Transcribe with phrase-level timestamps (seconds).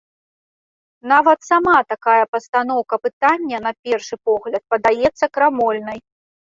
[1.11, 5.99] Нават сама такая пастаноўка пытання на першы погляд падаецца крамольнай.